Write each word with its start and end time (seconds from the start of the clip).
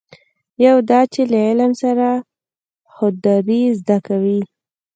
یو 0.65 0.77
دا 0.89 0.99
چې 1.13 1.21
له 1.31 1.37
علم 1.47 1.71
سره 1.81 2.07
خودداري 2.93 3.61
زده 3.79 3.97
کوي. 4.07 4.41